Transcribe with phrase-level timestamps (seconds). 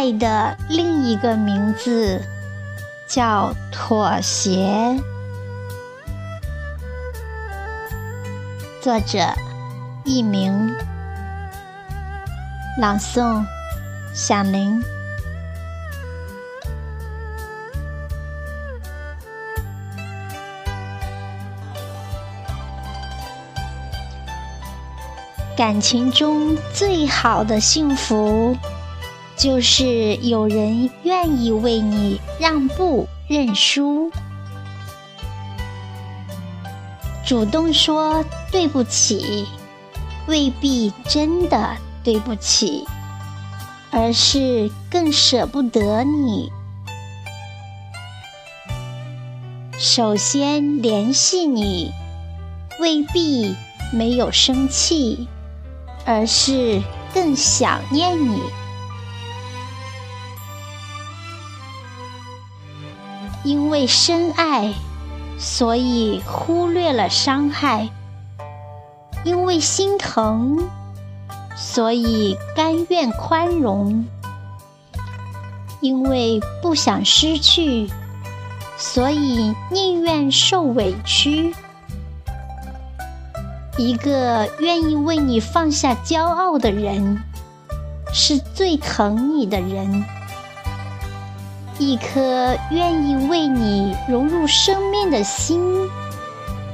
[0.00, 2.22] 爱的另一个名字
[3.06, 4.98] 叫妥协。
[8.80, 9.18] 作者：
[10.04, 10.74] 佚名，
[12.78, 13.44] 朗诵：
[14.14, 14.82] 响铃。
[25.54, 28.56] 感情中最好的幸福。
[29.36, 34.12] 就是有人愿意为你让步认输，
[37.30, 39.46] 主动说对不起，
[40.26, 42.84] 未必真的对不起，
[43.92, 46.50] 而是更舍不得你。
[49.78, 51.92] 首先联系你，
[52.80, 53.54] 未必
[53.92, 55.28] 没有生气，
[56.04, 56.82] 而是
[57.14, 58.42] 更想念你。
[63.44, 64.74] 因为深爱，
[65.42, 67.88] 所以忽略了伤害；
[69.24, 70.68] 因为心疼，
[71.56, 74.04] 所以甘愿宽容；
[75.80, 77.88] 因为不想失去，
[78.76, 81.54] 所以宁愿受委屈。
[83.78, 87.18] 一个愿意为你放下骄傲的人，
[88.12, 90.04] 是最疼你的人。
[91.80, 95.58] 一颗愿意为你融入生命的心，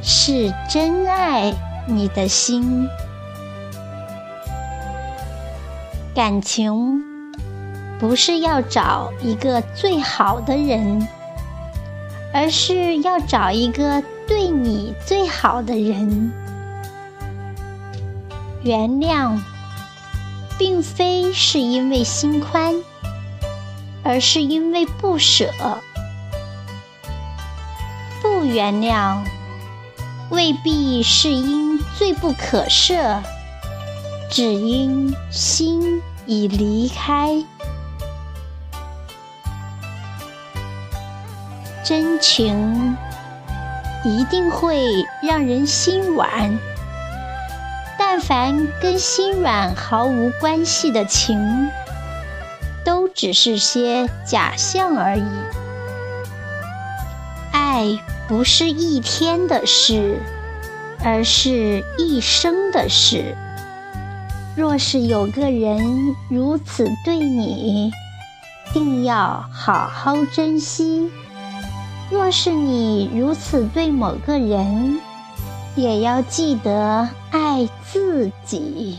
[0.00, 1.52] 是真爱
[1.88, 2.88] 你的心。
[6.14, 7.02] 感情
[7.98, 11.04] 不是要找一个最好的人，
[12.32, 16.32] 而是要找一个对你最好的人。
[18.62, 19.36] 原谅，
[20.56, 22.72] 并非是因为心宽。
[24.04, 25.50] 而是因为不舍，
[28.20, 29.22] 不原谅，
[30.30, 33.20] 未必是因罪不可赦，
[34.28, 37.44] 只因心已离开。
[41.84, 42.96] 真情
[44.04, 46.58] 一定会让人心软，
[47.98, 51.68] 但凡跟心软毫无关系的情。
[53.14, 55.24] 只是些假象而已。
[57.52, 60.18] 爱不是一天的事，
[61.04, 63.36] 而是一生的事。
[64.56, 67.90] 若是有个人如此对你，
[68.72, 71.10] 定要好好珍惜；
[72.10, 75.00] 若是你如此对某个人，
[75.74, 78.98] 也要记得爱自己。